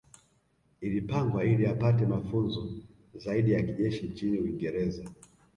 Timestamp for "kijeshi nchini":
3.63-4.39